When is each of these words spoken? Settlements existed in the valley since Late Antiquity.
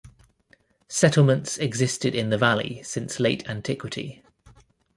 Settlements 0.87 1.59
existed 1.59 2.15
in 2.15 2.31
the 2.31 2.37
valley 2.39 2.81
since 2.81 3.19
Late 3.19 3.47
Antiquity. 3.47 4.23